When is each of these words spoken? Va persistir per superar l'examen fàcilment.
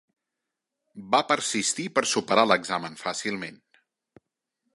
Va 1.15 1.19
persistir 1.33 1.87
per 1.99 2.05
superar 2.15 2.47
l'examen 2.53 3.01
fàcilment. 3.07 3.63